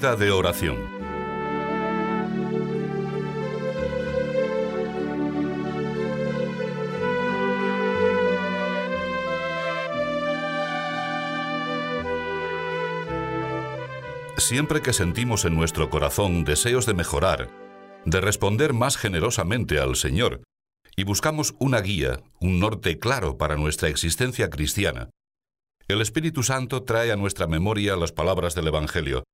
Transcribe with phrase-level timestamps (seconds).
[0.00, 0.78] De oración.
[14.38, 17.50] Siempre que sentimos en nuestro corazón deseos de mejorar,
[18.06, 20.40] de responder más generosamente al Señor,
[20.96, 25.10] y buscamos una guía, un norte claro para nuestra existencia cristiana,
[25.88, 29.24] el Espíritu Santo trae a nuestra memoria las palabras del Evangelio.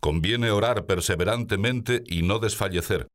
[0.00, 3.08] Conviene orar perseverantemente y no desfallecer.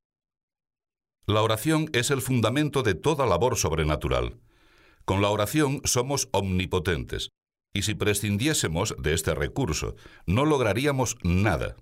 [1.25, 4.39] La oración es el fundamento de toda labor sobrenatural.
[5.05, 7.29] Con la oración somos omnipotentes,
[7.73, 11.77] y si prescindiésemos de este recurso, no lograríamos nada.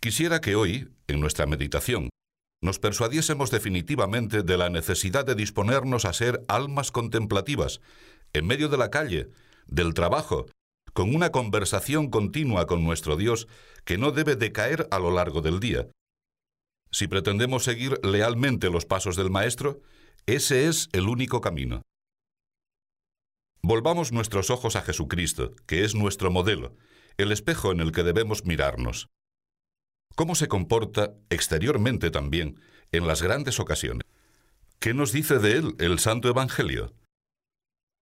[0.00, 2.10] Quisiera que hoy, en nuestra meditación,
[2.62, 7.80] nos persuadiésemos definitivamente de la necesidad de disponernos a ser almas contemplativas,
[8.32, 9.30] en medio de la calle,
[9.66, 10.46] del trabajo,
[10.98, 13.46] con una conversación continua con nuestro Dios
[13.84, 15.86] que no debe decaer a lo largo del día.
[16.90, 19.80] Si pretendemos seguir lealmente los pasos del Maestro,
[20.26, 21.82] ese es el único camino.
[23.62, 26.74] Volvamos nuestros ojos a Jesucristo, que es nuestro modelo,
[27.16, 29.06] el espejo en el que debemos mirarnos.
[30.16, 34.02] ¿Cómo se comporta exteriormente también en las grandes ocasiones?
[34.80, 36.92] ¿Qué nos dice de él el Santo Evangelio?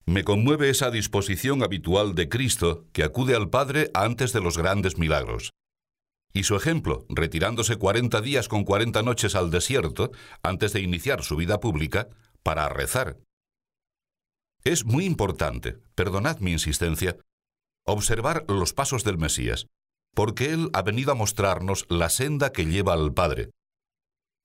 [0.08, 4.98] Me conmueve esa disposición habitual de Cristo que acude al Padre antes de los grandes
[4.98, 5.50] milagros.
[6.32, 10.12] Y su ejemplo, retirándose 40 días con 40 noches al desierto
[10.44, 12.08] antes de iniciar su vida pública,
[12.44, 13.18] para rezar.
[14.62, 17.16] Es muy importante, perdonad mi insistencia,
[17.84, 19.66] observar los pasos del Mesías,
[20.14, 23.50] porque Él ha venido a mostrarnos la senda que lleva al Padre.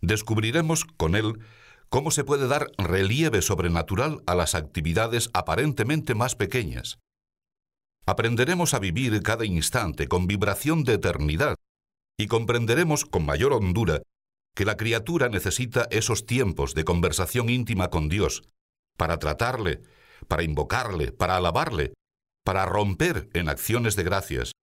[0.01, 1.39] Descubriremos con Él
[1.91, 6.99] cómo se puede dar relieve sobrenatural a las actividades aparentemente más pequeñas.
[8.05, 11.55] Aprenderemos a vivir cada instante con vibración de eternidad
[12.17, 14.01] y comprenderemos con mayor hondura
[14.55, 18.43] que la criatura necesita esos tiempos de conversación íntima con Dios
[18.97, 19.81] para tratarle,
[20.29, 21.93] para invocarle, para alabarle,
[22.45, 24.53] para romper en acciones de gracias,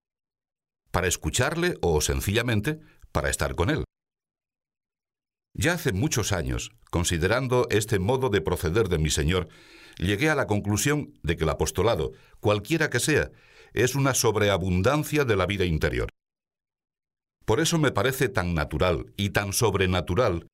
[0.91, 2.81] para escucharle o sencillamente
[3.13, 3.85] para estar con él.
[5.55, 9.49] Ya hace muchos años, considerando este modo de proceder de mi Señor,
[9.99, 13.31] llegué a la conclusión de que el apostolado, cualquiera que sea,
[13.73, 16.09] es una sobreabundancia de la vida interior.
[17.45, 20.47] Por eso me parece tan natural y tan sobrenatural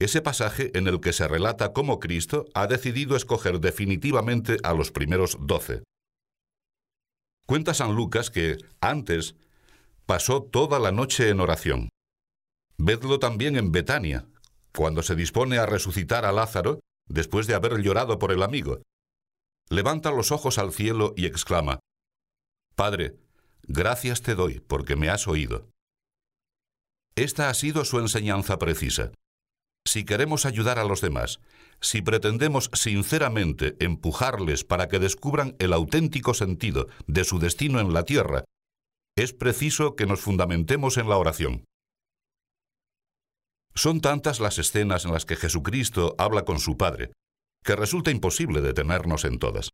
[0.00, 4.90] ese pasaje en el que se relata cómo Cristo ha decidido escoger definitivamente a los
[4.90, 5.82] primeros doce.
[7.46, 9.34] Cuenta San Lucas que, antes,
[10.06, 11.88] pasó toda la noche en oración.
[12.78, 14.26] Vedlo también en Betania,
[14.74, 18.82] cuando se dispone a resucitar a Lázaro, después de haber llorado por el amigo.
[19.68, 21.80] Levanta los ojos al cielo y exclama,
[22.80, 23.16] Padre,
[23.64, 25.68] gracias te doy porque me has oído.
[27.14, 29.12] Esta ha sido su enseñanza precisa.
[29.86, 31.40] Si queremos ayudar a los demás,
[31.82, 38.04] si pretendemos sinceramente empujarles para que descubran el auténtico sentido de su destino en la
[38.04, 38.44] tierra,
[39.14, 41.64] es preciso que nos fundamentemos en la oración.
[43.74, 47.12] Son tantas las escenas en las que Jesucristo habla con su Padre,
[47.64, 49.70] que resulta imposible detenernos en todas.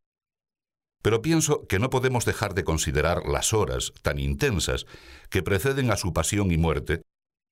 [1.03, 4.87] Pero pienso que no podemos dejar de considerar las horas tan intensas
[5.31, 7.03] que preceden a su pasión y muerte,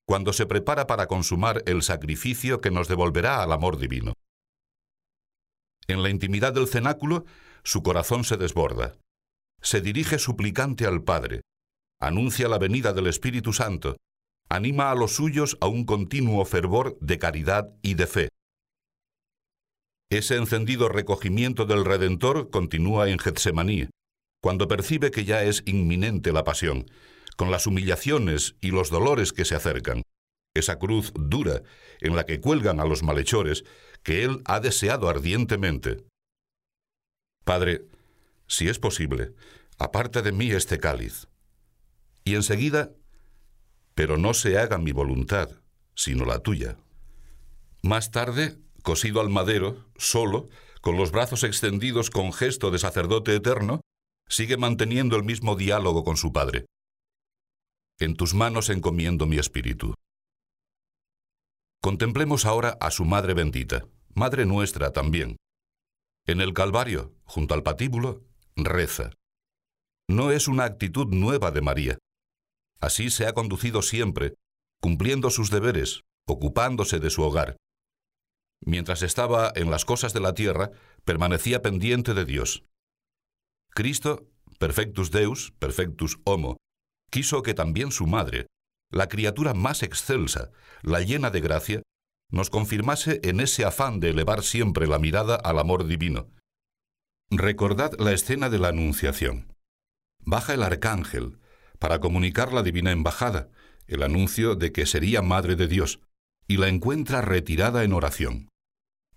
[0.07, 4.13] cuando se prepara para consumar el sacrificio que nos devolverá al amor divino.
[5.87, 7.25] En la intimidad del cenáculo,
[7.63, 8.95] su corazón se desborda.
[9.61, 11.41] Se dirige suplicante al Padre,
[11.99, 13.95] anuncia la venida del Espíritu Santo
[14.49, 18.29] anima a los suyos a un continuo fervor de caridad y de fe.
[20.09, 23.89] Ese encendido recogimiento del Redentor continúa en Getsemaní,
[24.41, 26.85] cuando percibe que ya es inminente la pasión,
[27.35, 30.03] con las humillaciones y los dolores que se acercan,
[30.55, 31.63] esa cruz dura
[31.99, 33.65] en la que cuelgan a los malhechores
[34.03, 36.05] que él ha deseado ardientemente.
[37.43, 37.85] Padre,
[38.47, 39.33] si es posible,
[39.77, 41.27] aparta de mí este cáliz.
[42.23, 42.91] Y enseguida
[43.95, 45.49] pero no se haga mi voluntad,
[45.95, 46.77] sino la tuya.
[47.81, 50.49] Más tarde, cosido al madero, solo,
[50.81, 53.81] con los brazos extendidos con gesto de sacerdote eterno,
[54.27, 56.65] sigue manteniendo el mismo diálogo con su Padre.
[57.99, 59.95] En tus manos encomiendo mi espíritu.
[61.81, 65.37] Contemplemos ahora a su Madre bendita, Madre nuestra también.
[66.25, 68.23] En el Calvario, junto al patíbulo,
[68.55, 69.11] reza.
[70.07, 71.97] No es una actitud nueva de María,
[72.85, 74.35] Así se ha conducido siempre,
[74.79, 77.57] cumpliendo sus deberes, ocupándose de su hogar.
[78.63, 80.69] Mientras estaba en las cosas de la tierra,
[81.03, 82.63] permanecía pendiente de Dios.
[83.71, 84.29] Cristo,
[84.59, 86.57] perfectus Deus, perfectus homo,
[87.09, 88.45] quiso que también su madre,
[88.91, 90.51] la criatura más excelsa,
[90.83, 91.81] la llena de gracia,
[92.29, 96.29] nos confirmase en ese afán de elevar siempre la mirada al amor divino.
[97.31, 99.55] Recordad la escena de la Anunciación.
[100.19, 101.39] Baja el arcángel
[101.79, 103.49] para comunicar la divina embajada,
[103.87, 105.99] el anuncio de que sería Madre de Dios,
[106.47, 108.49] y la encuentra retirada en oración.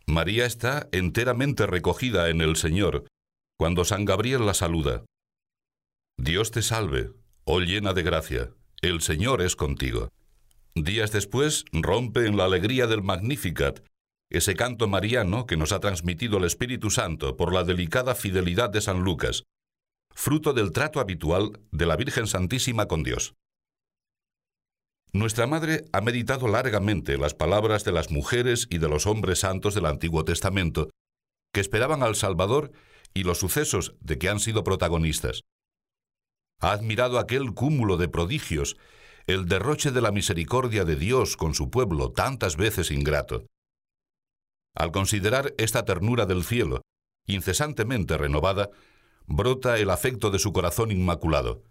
[0.07, 3.05] María está enteramente recogida en el Señor
[3.59, 5.05] cuando San Gabriel la saluda.
[6.17, 7.11] Dios te salve,
[7.45, 8.51] oh llena de gracia,
[8.81, 10.09] el Señor es contigo.
[10.75, 13.81] Días después rompe en la alegría del Magnificat,
[14.31, 18.81] ese canto mariano que nos ha transmitido el Espíritu Santo por la delicada fidelidad de
[18.81, 19.45] San Lucas,
[20.19, 23.37] fruto del trato habitual de la Virgen Santísima con Dios.
[25.13, 29.77] Nuestra Madre ha meditado largamente las palabras de las mujeres y de los hombres santos
[29.77, 30.91] del Antiguo Testamento,
[31.55, 32.73] que esperaban al Salvador
[33.15, 35.43] y los sucesos de que han sido protagonistas.
[36.61, 38.77] Ha admirado aquel cúmulo de prodigios
[39.29, 43.47] el derroche de la misericordia de Dios con su pueblo tantas veces ingrato.
[44.75, 46.83] Al considerar esta ternura del cielo,
[47.25, 48.71] incesantemente renovada,
[49.29, 51.63] brota el afecto de su corazón inmaculado.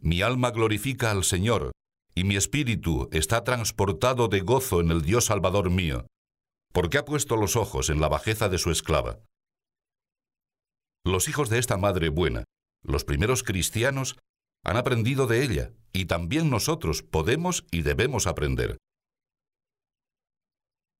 [0.00, 1.70] Mi alma glorifica al Señor,
[2.14, 6.06] y mi espíritu está transportado de gozo en el Dios Salvador mío,
[6.72, 9.20] porque ha puesto los ojos en la bajeza de su esclava.
[11.04, 12.44] Los hijos de esta Madre buena,
[12.82, 14.16] los primeros cristianos,
[14.64, 18.78] han aprendido de ella y también nosotros podemos y debemos aprender.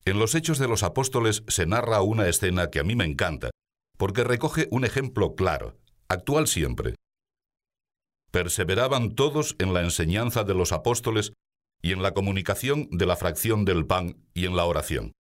[0.05, 3.51] En los Hechos de los Apóstoles se narra una escena que a mí me encanta,
[4.03, 5.79] porque recoge un ejemplo claro,
[6.09, 6.97] actual siempre.
[8.33, 11.35] Perseveraban todos en la enseñanza de los apóstoles
[11.81, 15.13] y en la comunicación de la fracción del pan y en la oración.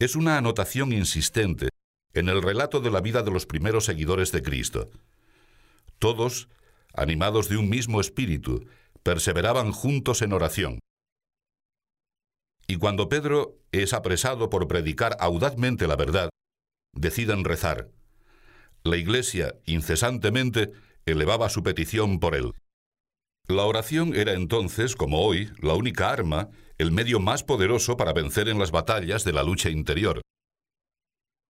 [0.00, 1.68] Es una anotación insistente
[2.12, 4.90] en el relato de la vida de los primeros seguidores de Cristo.
[6.00, 6.48] Todos
[6.92, 8.66] animados de un mismo espíritu,
[9.04, 10.80] perseveraban juntos en oración.
[12.66, 16.28] Y cuando Pedro es apresado por predicar audazmente la verdad,
[16.92, 17.90] deciden rezar.
[18.84, 20.72] La iglesia incesantemente
[21.06, 22.52] elevaba su petición por él.
[23.48, 28.48] La oración era entonces, como hoy, la única arma, el medio más poderoso para vencer
[28.48, 30.22] en las batallas de la lucha interior.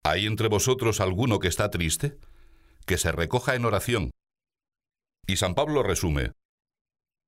[0.05, 2.19] ¿Hay entre vosotros alguno que está triste?
[2.87, 4.11] Que se recoja en oración
[5.27, 6.33] y San Pablo resume,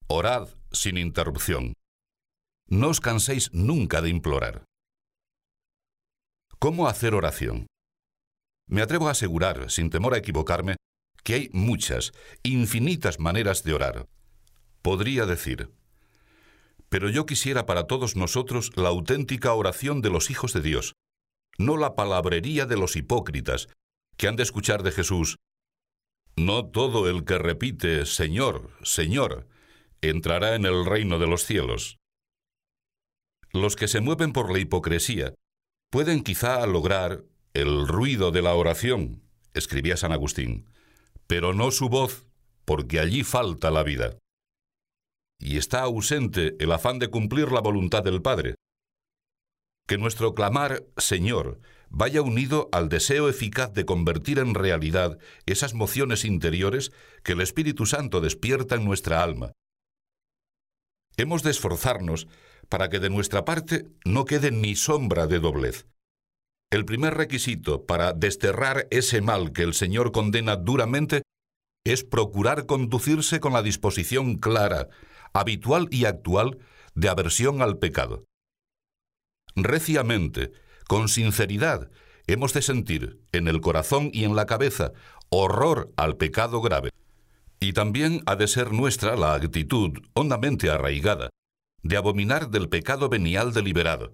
[0.08, 1.74] Orad sin interrupción.
[2.68, 4.64] No os canséis nunca de implorar.
[6.58, 7.66] ¿Cómo hacer oración?
[8.66, 10.76] Me atrevo a asegurar, sin temor a equivocarme,
[11.22, 12.12] que hay muchas,
[12.42, 14.06] infinitas maneras de orar.
[14.82, 15.70] Podría decir,
[16.88, 20.92] pero yo quisiera para todos nosotros la auténtica oración de los hijos de Dios,
[21.58, 23.68] no la palabrería de los hipócritas,
[24.16, 25.36] que han de escuchar de Jesús,
[26.36, 29.46] no todo el que repite Señor, Señor,
[30.02, 31.98] entrará en el reino de los cielos.
[33.52, 35.34] Los que se mueven por la hipocresía
[35.90, 37.24] pueden quizá lograr
[37.54, 39.22] el ruido de la oración,
[39.54, 40.68] escribía San Agustín,
[41.28, 42.26] pero no su voz,
[42.64, 44.18] porque allí falta la vida.
[45.38, 48.56] Y está ausente el afán de cumplir la voluntad del Padre.
[49.86, 56.24] Que nuestro clamar Señor vaya unido al deseo eficaz de convertir en realidad esas mociones
[56.24, 56.90] interiores
[57.22, 59.52] que el Espíritu Santo despierta en nuestra alma.
[61.16, 62.26] Hemos de esforzarnos
[62.68, 65.86] para que de nuestra parte no quede ni sombra de doblez.
[66.74, 71.22] El primer requisito para desterrar ese mal que el Señor condena duramente
[71.84, 74.88] es procurar conducirse con la disposición clara,
[75.32, 76.58] habitual y actual
[76.96, 78.24] de aversión al pecado.
[79.54, 80.50] Reciamente,
[80.88, 81.92] con sinceridad,
[82.26, 84.90] hemos de sentir en el corazón y en la cabeza
[85.28, 86.90] horror al pecado grave.
[87.60, 91.30] Y también ha de ser nuestra la actitud hondamente arraigada
[91.84, 94.10] de abominar del pecado venial deliberado,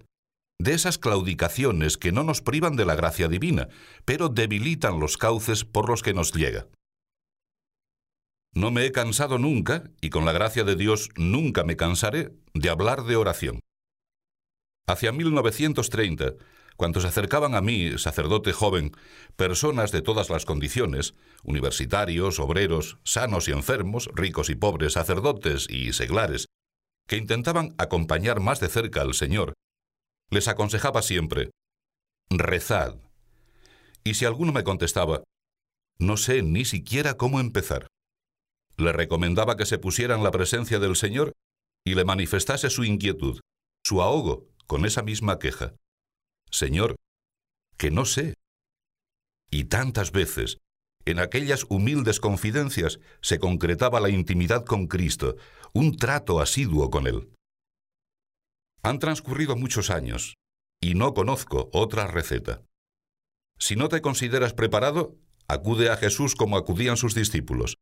[0.63, 3.67] de esas claudicaciones que no nos privan de la gracia divina,
[4.05, 6.67] pero debilitan los cauces por los que nos llega.
[8.53, 12.69] No me he cansado nunca, y con la gracia de Dios nunca me cansaré, de
[12.69, 13.59] hablar de oración.
[14.87, 16.33] Hacia 1930,
[16.75, 18.91] cuando se acercaban a mí, sacerdote joven,
[19.35, 25.93] personas de todas las condiciones, universitarios, obreros, sanos y enfermos, ricos y pobres, sacerdotes y
[25.93, 26.47] seglares,
[27.07, 29.53] que intentaban acompañar más de cerca al Señor,
[30.31, 31.51] les aconsejaba siempre,
[32.29, 32.95] rezad.
[34.03, 35.23] Y si alguno me contestaba,
[35.99, 37.87] no sé ni siquiera cómo empezar,
[38.77, 41.33] le recomendaba que se pusiera en la presencia del Señor
[41.85, 43.41] y le manifestase su inquietud,
[43.85, 45.75] su ahogo, con esa misma queja.
[46.49, 46.95] Señor,
[47.77, 48.35] que no sé.
[49.51, 50.57] Y tantas veces,
[51.03, 55.35] En aquellas humildes confidencias se concretaba la intimidad con Cristo,
[55.73, 57.27] un trato asiduo con Él.
[58.83, 60.35] Han transcurrido muchos años
[60.81, 62.63] y no conozco otra receta.
[63.59, 65.15] Si no te consideras preparado,
[65.47, 67.77] acude a Jesús como acudían sus discípulos.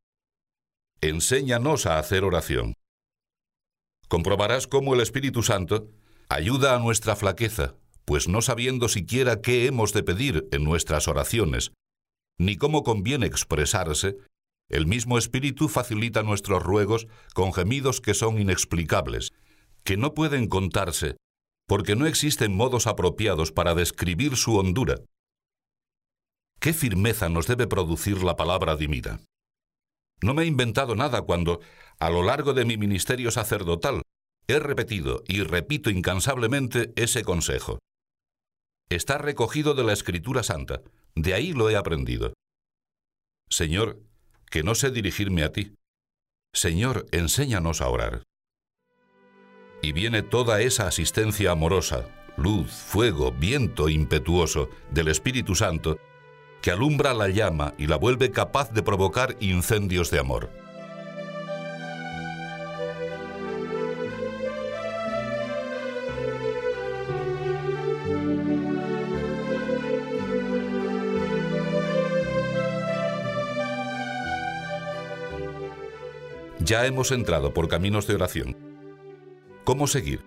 [1.01, 2.73] Enséñanos a hacer oración.
[4.09, 5.89] Comprobarás cómo el Espíritu Santo
[6.27, 11.71] ayuda a nuestra flaqueza, pues no sabiendo siquiera qué hemos de pedir en nuestras oraciones,
[12.37, 14.17] ni cómo conviene expresarse,
[14.67, 19.31] el mismo Espíritu facilita nuestros ruegos con gemidos que son inexplicables,
[19.89, 21.17] que no pueden contarse,
[21.67, 24.97] porque no existen modos apropiados para describir su hondura.
[26.59, 29.19] ¿Qué firmeza nos debe producir la palabra dimida?
[30.21, 31.61] No me he inventado nada cuando,
[31.97, 34.03] a lo largo de mi ministerio sacerdotal,
[34.45, 37.79] he repetido y repito incansablemente ese consejo.
[38.89, 40.83] Está recogido de la Escritura Santa,
[41.15, 42.33] de ahí lo he aprendido.
[43.49, 44.03] Señor,
[44.51, 45.73] que no sé dirigirme a ti.
[46.53, 48.28] Señor, enséñanos a orar.
[49.81, 52.05] Y viene toda esa asistencia amorosa,
[52.37, 55.97] luz, fuego, viento impetuoso del Espíritu Santo,
[56.61, 60.49] que alumbra la llama y la vuelve capaz de provocar incendios de amor.
[76.59, 78.68] Ya hemos entrado por caminos de oración.
[79.69, 80.25] ¿Cómo seguir?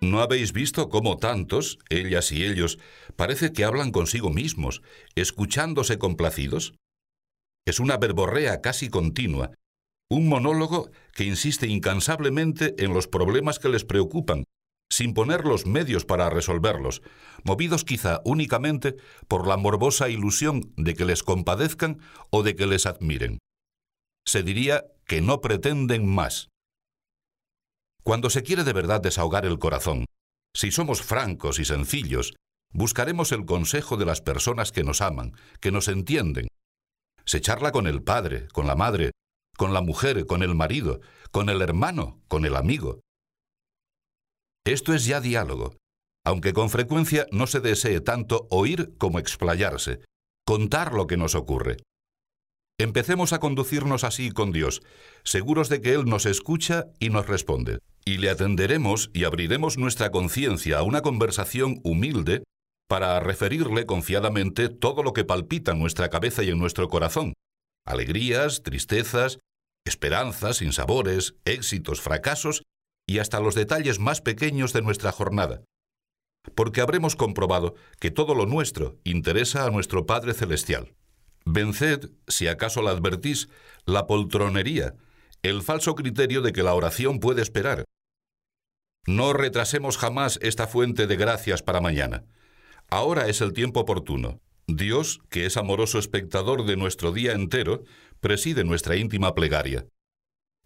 [0.00, 2.78] ¿No habéis visto cómo tantos, ellas y ellos,
[3.16, 4.82] parece que hablan consigo mismos,
[5.16, 6.76] escuchándose complacidos?
[7.66, 9.50] Es una verborrea casi continua,
[10.08, 14.44] un monólogo que insiste incansablemente en los problemas que les preocupan,
[14.92, 17.02] sin poner los medios para resolverlos,
[17.42, 18.94] movidos quizá únicamente
[19.26, 21.98] por la morbosa ilusión de que les compadezcan
[22.30, 23.40] o de que les admiren.
[24.24, 26.48] Se diría que no pretenden más.
[28.06, 30.04] Cuando se quiere de verdad desahogar el corazón,
[30.54, 32.36] si somos francos y sencillos,
[32.72, 36.46] buscaremos el consejo de las personas que nos aman, que nos entienden.
[37.24, 39.10] Se charla con el padre, con la madre,
[39.58, 41.00] con la mujer, con el marido,
[41.32, 43.00] con el hermano, con el amigo.
[44.64, 45.74] Esto es ya diálogo,
[46.24, 49.98] aunque con frecuencia no se desee tanto oír como explayarse,
[50.46, 51.78] contar lo que nos ocurre.
[52.78, 54.82] Empecemos a conducirnos así con Dios,
[55.24, 57.78] seguros de que Él nos escucha y nos responde.
[58.04, 62.42] Y le atenderemos y abriremos nuestra conciencia a una conversación humilde
[62.86, 67.32] para referirle confiadamente todo lo que palpita en nuestra cabeza y en nuestro corazón.
[67.86, 69.38] Alegrías, tristezas,
[69.86, 72.62] esperanzas, sinsabores, éxitos, fracasos
[73.08, 75.62] y hasta los detalles más pequeños de nuestra jornada.
[76.54, 80.94] Porque habremos comprobado que todo lo nuestro interesa a nuestro Padre Celestial.
[81.46, 83.48] Venced, si acaso la advertís,
[83.86, 84.94] la poltronería,
[85.42, 87.84] el falso criterio de que la oración puede esperar.
[89.06, 92.24] No retrasemos jamás esta fuente de gracias para mañana.
[92.90, 94.40] Ahora es el tiempo oportuno.
[94.66, 97.84] Dios, que es amoroso espectador de nuestro día entero,
[98.20, 99.86] preside nuestra íntima plegaria.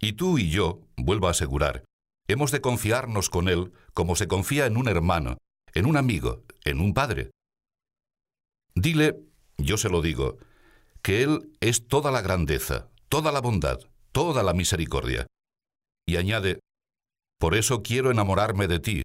[0.00, 1.84] Y tú y yo, vuelvo a asegurar,
[2.26, 5.37] hemos de confiarnos con Él como se confía en un hermano,
[5.75, 7.30] en un amigo, en un padre.
[8.75, 9.20] Dile,
[9.58, 10.38] yo se lo digo,
[11.02, 13.80] que Él es toda la grandeza, toda la bondad,
[14.12, 15.26] toda la misericordia.
[16.07, 16.61] Y añade,
[17.38, 19.02] por eso quiero enamorarme de ti,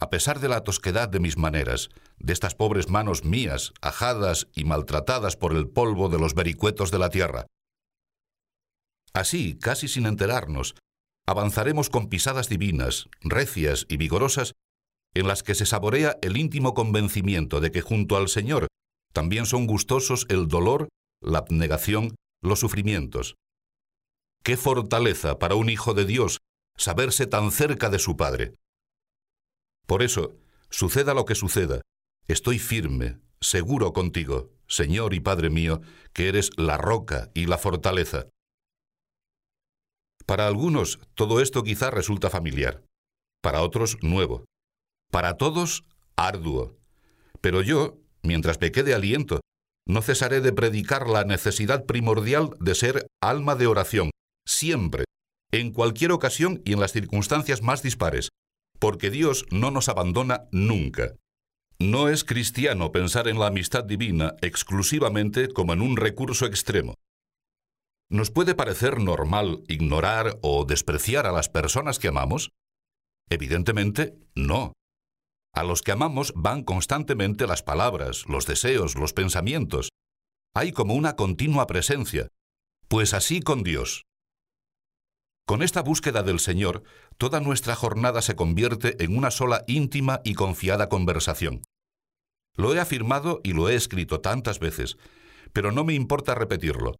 [0.00, 4.64] a pesar de la tosquedad de mis maneras, de estas pobres manos mías, ajadas y
[4.64, 7.46] maltratadas por el polvo de los vericuetos de la tierra.
[9.12, 10.74] Así, casi sin enterarnos,
[11.26, 14.52] avanzaremos con pisadas divinas, recias y vigorosas,
[15.14, 18.68] en las que se saborea el íntimo convencimiento de que junto al Señor
[19.12, 20.88] también son gustosos el dolor
[21.20, 23.36] la abnegación, los sufrimientos.
[24.42, 26.38] Qué fortaleza para un hijo de Dios
[26.76, 28.54] saberse tan cerca de su Padre.
[29.86, 30.36] Por eso,
[30.70, 31.82] suceda lo que suceda,
[32.26, 35.80] estoy firme, seguro contigo, Señor y Padre mío,
[36.12, 38.28] que eres la roca y la fortaleza.
[40.26, 42.84] Para algunos todo esto quizá resulta familiar,
[43.42, 44.44] para otros nuevo,
[45.10, 45.84] para todos
[46.16, 46.78] arduo.
[47.40, 49.40] Pero yo, mientras me quede aliento,
[49.86, 54.10] no cesaré de predicar la necesidad primordial de ser alma de oración,
[54.46, 55.04] siempre,
[55.52, 58.28] en cualquier ocasión y en las circunstancias más dispares,
[58.78, 61.14] porque Dios no nos abandona nunca.
[61.78, 66.94] No es cristiano pensar en la amistad divina exclusivamente como en un recurso extremo.
[68.10, 72.50] ¿Nos puede parecer normal ignorar o despreciar a las personas que amamos?
[73.30, 74.72] Evidentemente, no.
[75.52, 79.90] A los que amamos van constantemente las palabras, los deseos, los pensamientos.
[80.54, 82.28] Hay como una continua presencia,
[82.88, 84.04] pues así con Dios.
[85.46, 86.84] Con esta búsqueda del Señor,
[87.18, 91.62] toda nuestra jornada se convierte en una sola íntima y confiada conversación.
[92.56, 94.96] Lo he afirmado y lo he escrito tantas veces,
[95.52, 96.96] pero no me importa repetirlo,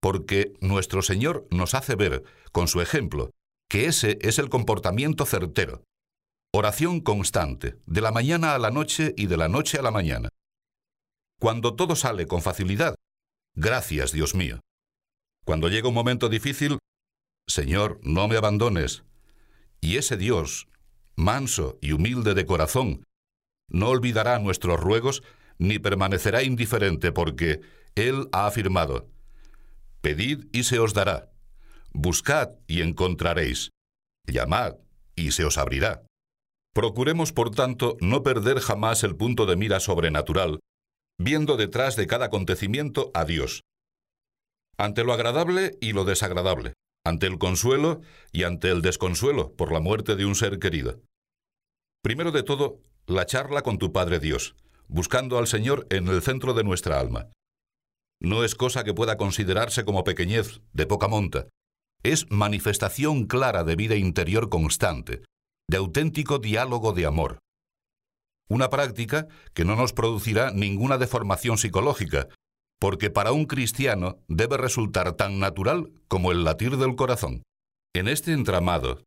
[0.00, 2.22] porque nuestro Señor nos hace ver,
[2.52, 3.30] con su ejemplo,
[3.68, 5.82] que ese es el comportamiento certero.
[6.58, 10.30] Oración constante, de la mañana a la noche y de la noche a la mañana.
[11.38, 12.94] Cuando todo sale con facilidad,
[13.54, 14.60] gracias Dios mío.
[15.44, 16.78] Cuando llega un momento difícil,
[17.46, 19.04] Señor, no me abandones.
[19.82, 20.66] Y ese Dios,
[21.14, 23.04] manso y humilde de corazón,
[23.68, 25.22] no olvidará nuestros ruegos
[25.58, 27.60] ni permanecerá indiferente porque
[27.96, 29.10] Él ha afirmado,
[30.00, 31.30] Pedid y se os dará,
[31.92, 33.72] buscad y encontraréis,
[34.26, 34.76] llamad
[35.16, 36.06] y se os abrirá.
[36.76, 40.60] Procuremos, por tanto, no perder jamás el punto de mira sobrenatural,
[41.18, 43.62] viendo detrás de cada acontecimiento a Dios,
[44.76, 49.80] ante lo agradable y lo desagradable, ante el consuelo y ante el desconsuelo por la
[49.80, 51.00] muerte de un ser querido.
[52.02, 54.54] Primero de todo, la charla con tu Padre Dios,
[54.86, 57.30] buscando al Señor en el centro de nuestra alma.
[58.20, 61.48] No es cosa que pueda considerarse como pequeñez, de poca monta.
[62.02, 65.22] Es manifestación clara de vida interior constante,
[65.68, 67.38] de auténtico diálogo de amor.
[68.48, 72.28] Una práctica que no nos producirá ninguna deformación psicológica,
[72.78, 77.42] porque para un cristiano debe resultar tan natural como el latir del corazón.
[77.94, 79.02] En este entramado,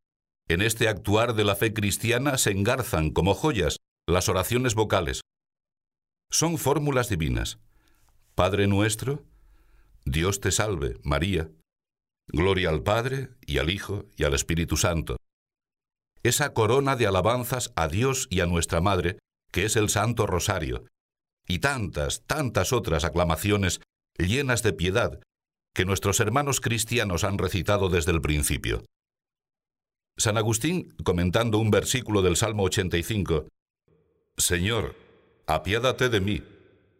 [0.49, 5.21] en este actuar de la fe cristiana se engarzan como joyas las oraciones vocales.
[6.31, 7.59] Son fórmulas divinas.
[8.35, 9.23] Padre nuestro,
[10.05, 11.51] Dios te salve, María.
[12.27, 15.17] Gloria al Padre, y al Hijo, y al Espíritu Santo.
[16.23, 19.19] Esa corona de alabanzas a Dios y a nuestra Madre,
[19.51, 20.85] que es el Santo Rosario,
[21.47, 23.81] y tantas, tantas otras aclamaciones
[24.17, 25.19] llenas de piedad
[25.73, 28.83] que nuestros hermanos cristianos han recitado desde el principio.
[30.17, 33.47] San Agustín, comentando un versículo del Salmo 85,
[34.37, 34.95] Señor,
[35.47, 36.43] apiádate de mí,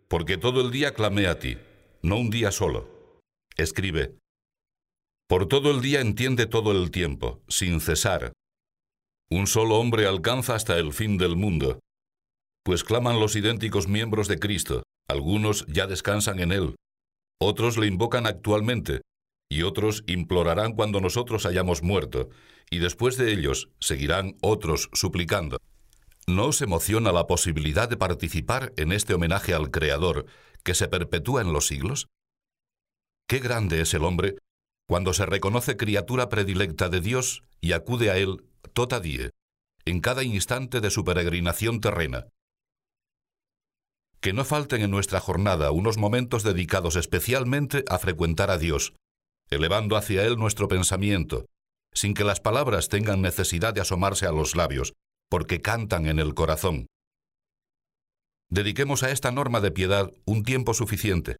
[0.08, 1.58] porque todo el día clamé a ti,
[2.02, 3.20] no un día solo.
[3.58, 4.15] Escribe,
[5.28, 8.32] Por todo el día entiende todo el tiempo, sin cesar.
[9.32, 11.80] Un solo hombre alcanza hasta el fin del mundo,
[12.63, 16.76] pues claman los idénticos miembros de Cristo, algunos ya descansan en Él,
[17.39, 19.02] otros le invocan actualmente,
[19.52, 22.30] y otros implorarán cuando nosotros hayamos muerto,
[22.70, 25.58] y después de ellos seguirán otros suplicando.
[26.28, 30.26] ¿No os emociona la posibilidad de participar en este homenaje al Creador
[30.63, 32.08] que se perpetúa en los siglos?
[33.28, 34.38] Qué grande es el hombre
[34.88, 39.01] cuando se reconoce criatura predilecta de Dios y acude a Él tota
[39.86, 42.27] en cada instante de su peregrinación terrena.
[44.21, 48.93] Que no falten en nuestra jornada unos momentos dedicados especialmente a frecuentar a Dios,
[49.49, 51.45] elevando hacia Él nuestro pensamiento,
[51.93, 54.93] sin que las palabras tengan necesidad de asomarse a los labios,
[55.29, 56.88] porque cantan en el corazón.
[58.49, 61.38] Dediquemos a esta norma de piedad un tiempo suficiente.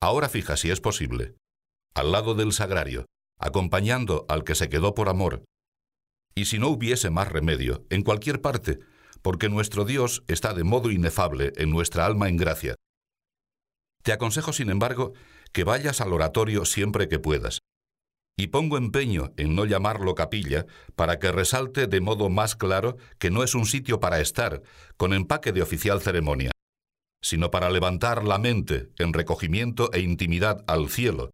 [0.00, 1.34] Ahora fija si es posible.
[1.94, 3.06] Al lado del sagrario,
[3.38, 5.44] acompañando al que se quedó por amor.
[6.38, 8.78] Y si no hubiese más remedio, en cualquier parte,
[9.22, 12.76] porque nuestro Dios está de modo inefable en nuestra alma en gracia.
[14.04, 15.14] Te aconsejo, sin embargo,
[15.52, 17.58] que vayas al oratorio siempre que puedas,
[18.36, 23.32] y pongo empeño en no llamarlo capilla para que resalte de modo más claro que
[23.32, 24.62] no es un sitio para estar,
[24.96, 26.52] con empaque de oficial ceremonia,
[27.20, 31.32] sino para levantar la mente en recogimiento e intimidad al cielo,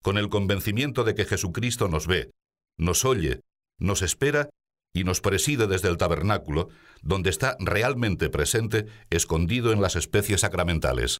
[0.00, 2.30] con el convencimiento de que Jesucristo nos ve,
[2.78, 3.40] nos oye,
[3.78, 4.50] nos espera
[4.94, 6.68] y nos preside desde el tabernáculo,
[7.02, 11.18] donde está realmente presente, escondido en las especies sacramentales.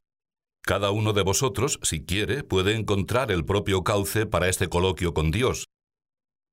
[0.63, 5.29] Cada uno de vosotros, si quiere, puede encontrar el propio cauce para este coloquio con
[5.29, 5.65] Dios.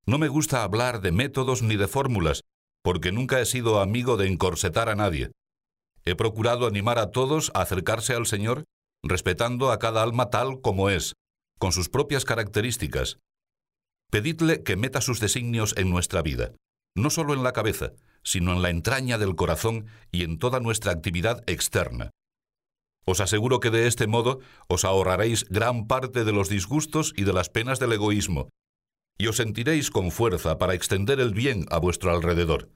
[0.05, 2.43] No me gusta hablar de métodos ni de fórmulas,
[2.83, 5.31] porque nunca he sido amigo de encorsetar a nadie.
[6.05, 8.65] He procurado animar a todos a acercarse al Señor,
[9.05, 11.15] respetando a cada alma tal como es,
[11.59, 13.19] con sus propias características.
[14.13, 16.53] Pedidle que meta sus designios en nuestra vida,
[16.95, 20.93] no solo en la cabeza, sino en la entraña del corazón y en toda nuestra
[20.93, 22.11] actividad externa.
[23.07, 27.33] Os aseguro que de este modo os ahorraréis gran parte de los disgustos y de
[27.33, 28.51] las penas del egoísmo,
[29.17, 32.69] y os sentiréis con fuerza para extender el bien a vuestro alrededor.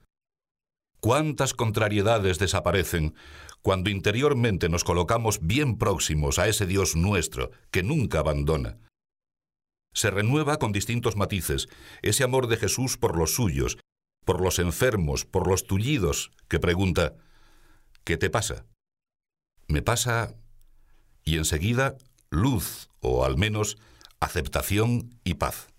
[1.01, 3.13] ¿Cuántas contrariedades desaparecen
[3.61, 8.79] cuando interiormente nos colocamos bien próximos a ese Dios nuestro que nunca abandona?
[9.97, 11.69] Se renueva con distintos matices
[12.03, 13.79] ese amor de Jesús por los suyos,
[14.25, 17.15] por los enfermos, por los tullidos, que pregunta,
[18.03, 18.67] ¿qué te pasa?
[19.67, 20.35] Me pasa
[21.23, 21.97] y enseguida
[22.29, 23.79] luz o al menos
[24.19, 25.69] aceptación y paz.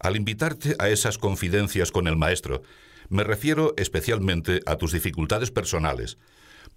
[0.00, 2.62] Al invitarte a esas confidencias con el Maestro,
[3.10, 6.16] me refiero especialmente a tus dificultades personales,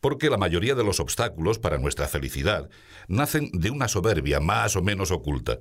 [0.04, 2.70] porque la mayoría de los obstáculos para nuestra felicidad
[3.08, 5.60] nacen de una soberbia más o menos oculta.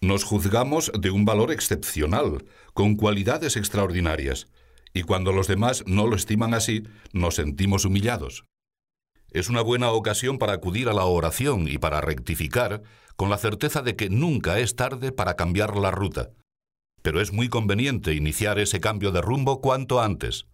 [0.00, 4.48] Nos juzgamos de un valor excepcional, con cualidades extraordinarias,
[4.92, 8.44] y cuando los demás no lo estiman así, nos sentimos humillados.
[9.30, 12.82] Es una buena ocasión para acudir a la oración y para rectificar,
[13.14, 16.32] con la certeza de que nunca es tarde para cambiar la ruta.
[17.02, 20.48] Pero es muy conveniente iniciar ese cambio de rumbo cuanto antes.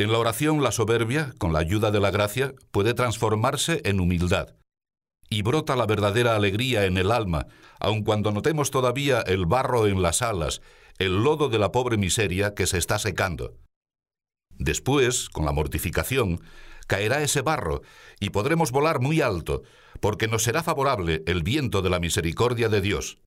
[0.00, 4.54] En la oración la soberbia, con la ayuda de la gracia, puede transformarse en humildad.
[5.28, 7.48] Y brota la verdadera alegría en el alma,
[7.80, 10.62] aun cuando notemos todavía el barro en las alas,
[10.98, 13.56] el lodo de la pobre miseria que se está secando.
[14.50, 16.42] Después, con la mortificación,
[16.86, 17.82] caerá ese barro
[18.20, 19.62] y podremos volar muy alto,
[20.00, 23.18] porque nos será favorable el viento de la misericordia de Dios.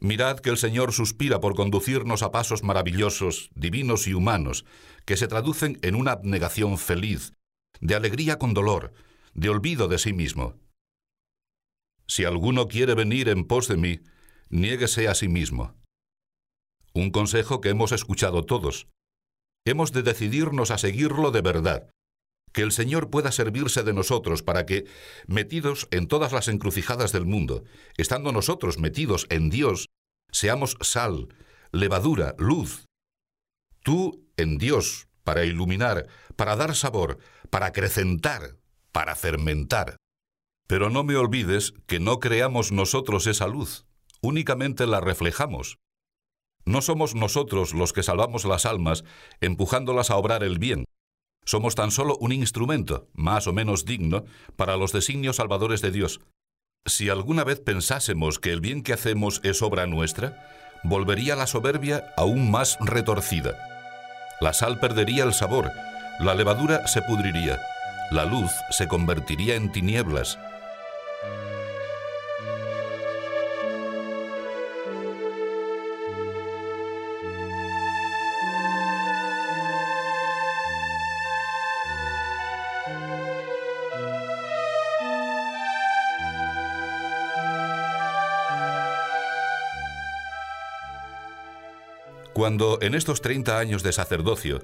[0.00, 4.64] Mirad que el Señor suspira por conducirnos a pasos maravillosos, divinos y humanos,
[5.04, 7.34] que se traducen en una abnegación feliz,
[7.80, 8.92] de alegría con dolor,
[9.34, 10.58] de olvido de sí mismo.
[12.06, 14.00] Si alguno quiere venir en pos de mí,
[14.48, 15.74] niéguese a sí mismo.
[16.92, 18.88] Un consejo que hemos escuchado todos,
[19.66, 21.90] Hemos de decidirnos a seguirlo de verdad.
[22.52, 24.86] Que el Señor pueda servirse de nosotros para que,
[25.26, 27.64] metidos en todas las encrucijadas del mundo,
[27.96, 29.86] estando nosotros metidos en Dios,
[30.32, 31.28] seamos sal,
[31.72, 32.86] levadura, luz.
[33.82, 37.18] Tú en Dios, para iluminar, para dar sabor,
[37.50, 38.56] para acrecentar,
[38.92, 39.96] para fermentar.
[40.66, 43.86] Pero no me olvides que no creamos nosotros esa luz,
[44.20, 45.78] únicamente la reflejamos.
[46.64, 49.04] No somos nosotros los que salvamos las almas
[49.40, 50.84] empujándolas a obrar el bien.
[51.44, 54.24] Somos tan solo un instrumento, más o menos digno,
[54.56, 56.20] para los designios salvadores de Dios.
[56.86, 60.48] Si alguna vez pensásemos que el bien que hacemos es obra nuestra,
[60.82, 63.58] volvería la soberbia aún más retorcida.
[64.40, 65.70] La sal perdería el sabor,
[66.20, 67.60] la levadura se pudriría,
[68.10, 70.38] la luz se convertiría en tinieblas,
[92.50, 94.60] Cuando en estos 30 años de sacerdocio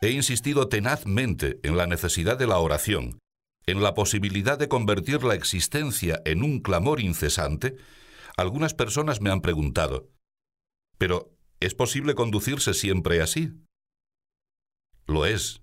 [0.00, 3.18] he insistido tenazmente en la necesidad de la oración,
[3.66, 7.76] en la posibilidad de convertir la existencia en un clamor incesante,
[8.38, 10.08] algunas personas me han preguntado,
[10.96, 13.52] ¿pero es posible conducirse siempre así?
[15.06, 15.60] Lo es.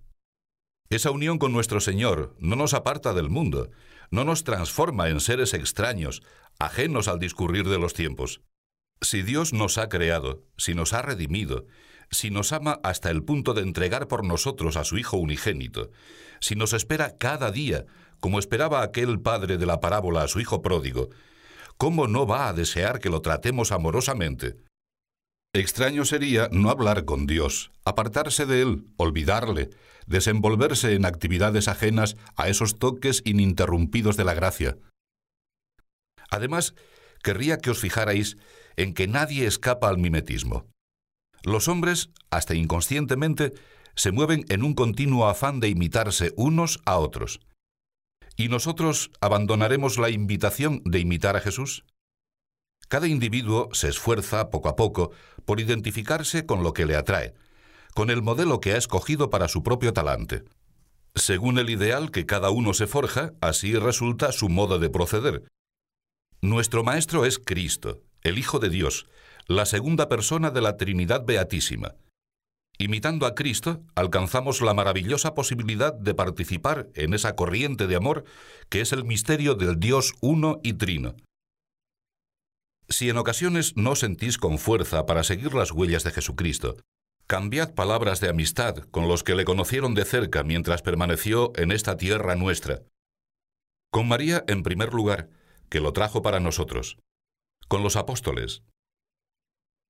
[0.91, 3.71] Esa unión con nuestro Señor no nos aparta del mundo,
[4.11, 6.21] no nos transforma en seres extraños,
[6.59, 8.41] ajenos al discurrir de los tiempos.
[9.03, 11.67] Si Dios nos ha creado, si nos ha redimido,
[12.09, 15.91] si nos ama hasta el punto de entregar por nosotros a su Hijo unigénito,
[16.39, 17.85] si nos espera cada día,
[18.21, 21.09] como esperaba aquel padre de la parábola a su Hijo pródigo,
[21.77, 24.55] ¿cómo no va a desear que lo tratemos amorosamente?
[25.53, 29.69] Extraño sería no hablar con Dios, apartarse de Él, olvidarle,
[30.07, 34.77] desenvolverse en actividades ajenas a esos toques ininterrumpidos de la gracia.
[36.29, 36.73] Además,
[37.21, 38.37] querría que os fijarais
[38.75, 40.65] en que nadie escapa al mimetismo.
[41.43, 43.53] Los hombres, hasta inconscientemente,
[43.95, 47.39] se mueven en un continuo afán de imitarse unos a otros.
[48.35, 51.85] ¿Y nosotros abandonaremos la invitación de imitar a Jesús?
[52.87, 55.11] Cada individuo se esfuerza poco a poco
[55.45, 57.33] por identificarse con lo que le atrae,
[57.93, 60.43] con el modelo que ha escogido para su propio talante.
[61.15, 65.43] Según el ideal que cada uno se forja, así resulta su modo de proceder.
[66.41, 69.07] Nuestro Maestro es Cristo, el Hijo de Dios,
[69.47, 71.95] la segunda persona de la Trinidad Beatísima.
[72.77, 78.23] Imitando a Cristo, alcanzamos la maravillosa posibilidad de participar en esa corriente de amor
[78.69, 81.15] que es el misterio del Dios uno y trino.
[82.89, 86.77] Si en ocasiones no sentís con fuerza para seguir las huellas de Jesucristo,
[87.27, 91.97] cambiad palabras de amistad con los que le conocieron de cerca mientras permaneció en esta
[91.97, 92.83] tierra nuestra.
[93.91, 95.29] Con María, en primer lugar,
[95.69, 96.97] que lo trajo para nosotros
[97.67, 98.63] con los apóstoles.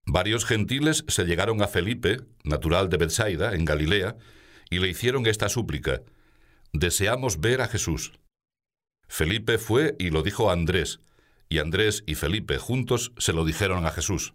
[0.06, 4.18] Varios gentiles se llegaron a Felipe, natural de Bethsaida, en Galilea,
[4.70, 6.02] y le hicieron esta súplica,
[6.74, 8.14] Deseamos ver a Jesús.
[9.08, 11.02] Felipe fue y lo dijo a Andrés,
[11.48, 14.34] y Andrés y Felipe juntos se lo dijeron a Jesús.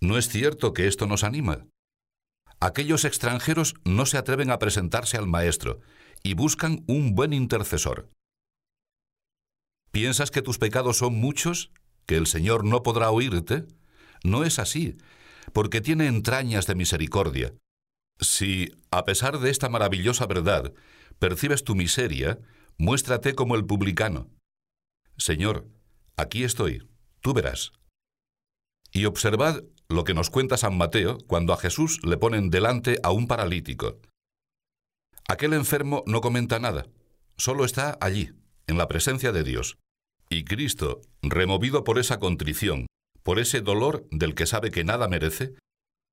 [0.00, 1.66] ¿No es cierto que esto nos anima?
[2.60, 5.80] Aquellos extranjeros no se atreven a presentarse al Maestro,
[6.22, 8.08] y buscan un buen intercesor.
[9.90, 11.72] ¿Piensas que tus pecados son muchos?
[12.06, 13.64] ¿Que el Señor no podrá oírte?
[14.22, 14.96] No es así,
[15.52, 17.54] porque tiene entrañas de misericordia.
[18.20, 20.72] Si, a pesar de esta maravillosa verdad,
[21.18, 22.38] percibes tu miseria,
[22.78, 24.28] muéstrate como el publicano.
[25.16, 25.66] Señor,
[26.16, 26.88] aquí estoy,
[27.20, 27.72] tú verás.
[28.92, 33.10] Y observad lo que nos cuenta San Mateo cuando a Jesús le ponen delante a
[33.10, 33.98] un paralítico.
[35.28, 36.86] Aquel enfermo no comenta nada,
[37.36, 38.32] solo está allí,
[38.70, 39.78] en la presencia de Dios.
[40.28, 42.86] Y Cristo, removido por esa contrición,
[43.22, 45.54] por ese dolor del que sabe que nada merece,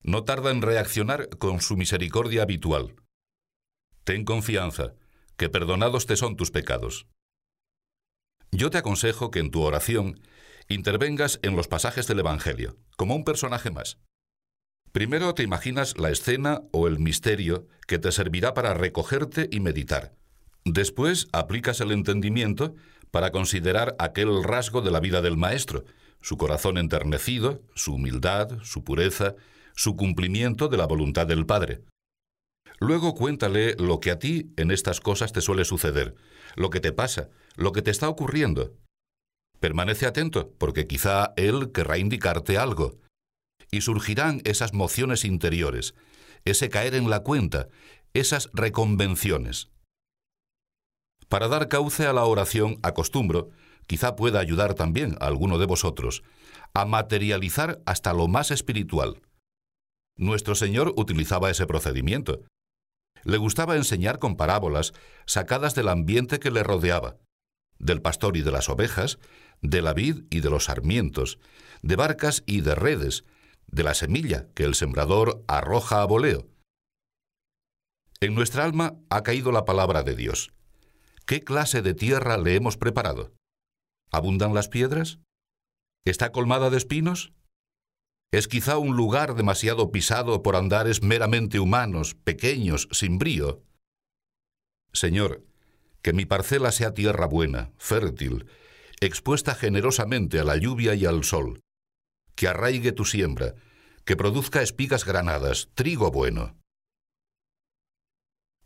[0.03, 2.95] no tarda en reaccionar con su misericordia habitual.
[4.03, 4.93] Ten confianza,
[5.37, 7.07] que perdonados te son tus pecados.
[8.51, 10.19] Yo te aconsejo que en tu oración
[10.67, 13.99] intervengas en los pasajes del Evangelio, como un personaje más.
[14.91, 20.16] Primero te imaginas la escena o el misterio que te servirá para recogerte y meditar.
[20.69, 22.75] Después aplicas el entendimiento
[23.09, 25.85] para considerar aquel rasgo de la vida del Maestro,
[26.19, 29.35] su corazón enternecido, su humildad, su pureza,
[29.75, 31.83] su cumplimiento de la voluntad del Padre.
[32.79, 36.15] Luego cuéntale lo que a ti en estas cosas te suele suceder,
[36.57, 38.75] lo que te pasa, lo que te está ocurriendo.
[39.61, 42.99] Permanece atento, porque quizá Él querrá indicarte algo.
[43.71, 45.95] Y surgirán esas mociones interiores,
[46.43, 47.69] ese caer en la cuenta,
[48.13, 49.69] esas reconvenciones.
[51.29, 53.49] Para dar cauce a la oración, acostumbro,
[53.85, 56.23] quizá pueda ayudar también a alguno de vosotros,
[56.73, 59.21] a materializar hasta lo más espiritual.
[60.15, 62.43] Nuestro Señor utilizaba ese procedimiento.
[63.23, 64.93] Le gustaba enseñar con parábolas
[65.25, 67.17] sacadas del ambiente que le rodeaba,
[67.77, 69.19] del pastor y de las ovejas,
[69.61, 71.39] de la vid y de los sarmientos,
[71.81, 73.25] de barcas y de redes,
[73.67, 76.47] de la semilla que el sembrador arroja a voleo.
[78.19, 80.51] En nuestra alma ha caído la palabra de Dios.
[81.27, 83.35] ¿Qué clase de tierra le hemos preparado?
[84.13, 85.19] ¿Abundan las piedras?
[86.05, 87.33] ¿Está colmada de espinos?
[88.31, 93.61] ¿Es quizá un lugar demasiado pisado por andares meramente humanos, pequeños, sin brío?
[94.93, 95.45] Señor,
[96.01, 98.45] que mi parcela sea tierra buena, fértil,
[99.01, 101.59] expuesta generosamente a la lluvia y al sol,
[102.35, 103.53] que arraigue tu siembra,
[104.05, 106.55] que produzca espigas granadas, trigo bueno.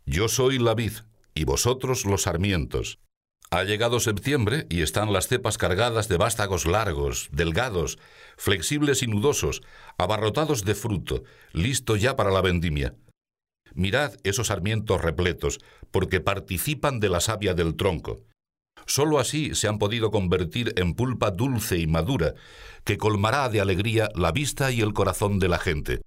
[0.06, 0.92] Yo soy la vid,
[1.34, 2.98] y vosotros los sarmientos.
[3.50, 7.98] Ha llegado septiembre y están las cepas cargadas de vástagos largos, delgados,
[8.38, 9.62] flexibles y nudosos,
[9.98, 12.94] abarrotados de fruto, listo ya para la vendimia.
[13.74, 15.58] Mirad esos sarmientos repletos,
[15.90, 18.24] porque participan de la savia del tronco.
[18.86, 22.34] Solo así se han podido convertir en pulpa dulce y madura,
[22.84, 26.00] que colmará de alegría la vista y el corazón de la gente,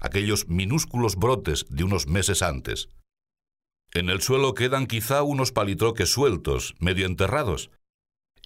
[0.00, 2.88] aquellos minúsculos brotes de unos meses antes.
[3.92, 7.70] En el suelo quedan quizá unos palitroques sueltos, medio enterrados.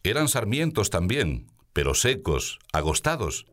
[0.03, 3.47] Eran sarmientos también, pero secos, agostados.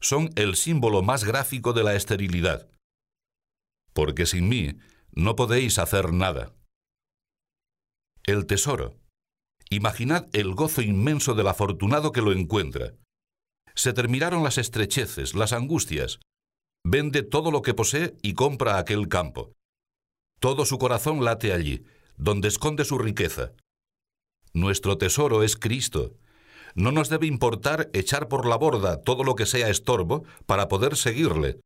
[0.00, 2.68] Son el símbolo más gráfico de la esterilidad.
[3.92, 4.76] Porque sin mí
[5.12, 6.54] no podéis hacer nada.
[8.24, 8.94] El tesoro.
[9.68, 12.94] Imaginad el gozo inmenso del afortunado que lo encuentra.
[13.74, 16.18] Se terminaron las estrecheces, las angustias.
[16.84, 19.52] Vende todo lo que posee y compra aquel campo.
[20.46, 21.82] Todo su corazón late allí,
[22.16, 23.50] donde esconde su riqueza.
[24.52, 26.14] Nuestro tesoro es Cristo.
[26.76, 30.94] No nos debe importar echar por la borda todo lo que sea estorbo para poder
[30.94, 31.58] seguirle.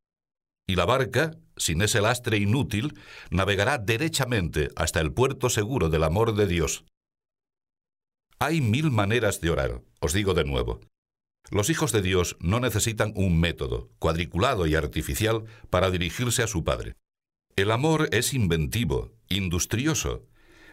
[0.66, 2.98] Y la barca, sin ese lastre inútil,
[3.30, 6.86] navegará derechamente hasta el puerto seguro del amor de Dios.
[8.38, 10.80] Hay mil maneras de orar, os digo de nuevo.
[11.50, 16.64] Los hijos de Dios no necesitan un método, cuadriculado y artificial, para dirigirse a su
[16.64, 16.94] Padre.
[17.60, 20.26] El amor es inventivo, industrioso.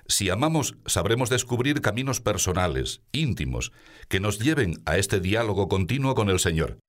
[0.08, 3.73] Si amamos, sabremos descubrir caminos personales, íntimos,
[4.08, 6.80] que nos lleven a este diálogo continuo con el Señor.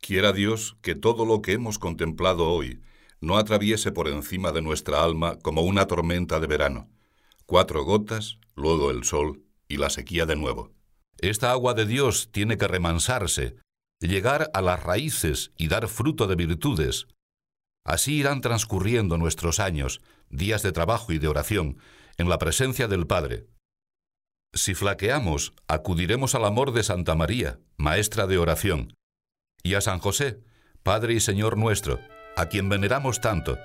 [0.00, 2.82] Quiera Dios que todo lo que hemos contemplado hoy
[3.20, 6.88] no atraviese por encima de nuestra alma como una tormenta de verano.
[7.44, 10.70] Cuatro gotas, luego el sol y la sequía de nuevo.
[11.18, 13.56] Esta agua de Dios tiene que remansarse,
[13.98, 17.08] llegar a las raíces y dar fruto de virtudes,
[17.84, 21.78] Así irán transcurriendo nuestros años, días de trabajo y de oración,
[22.16, 23.46] en la presencia del Padre.
[24.54, 28.94] Si flaqueamos, acudiremos al amor de Santa María, maestra de oración,
[29.62, 30.42] y a San José,
[30.82, 32.00] Padre y Señor nuestro,
[32.36, 33.58] a quien veneramos tanto,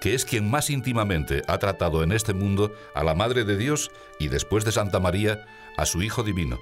[0.00, 3.90] que es quien más íntimamente ha tratado en este mundo a la Madre de Dios
[4.18, 5.46] y después de Santa María,
[5.76, 6.58] a su Hijo Divino.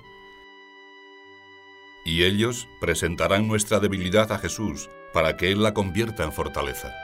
[2.04, 6.94] Y ellos presentarán nuestra debilidad a Jesús, para que Él la convierta en fortaleza.